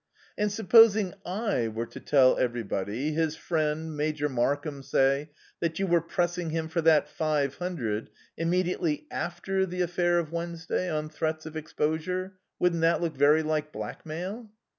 "And 0.35 0.51
supposing 0.51 1.13
I 1.27 1.67
were 1.67 1.85
to 1.85 1.99
tell 1.99 2.35
everybody 2.39 3.11
his 3.13 3.35
friend, 3.35 3.95
Major 3.95 4.27
Markham, 4.29 4.81
say 4.81 5.29
that 5.59 5.77
you 5.77 5.85
were 5.85 6.01
pressing 6.01 6.49
him 6.49 6.69
for 6.69 6.81
that 6.81 7.07
five 7.07 7.57
hundred, 7.57 8.09
immediately 8.35 9.05
after 9.11 9.63
the 9.63 9.81
affair 9.81 10.17
of 10.17 10.31
Wednesday, 10.31 10.89
on 10.89 11.09
threats 11.09 11.45
of 11.45 11.55
exposure, 11.55 12.33
wouldn't 12.57 12.81
that 12.81 12.99
look 12.99 13.15
very 13.15 13.43
like 13.43 13.71
blackmail?" 13.71 14.49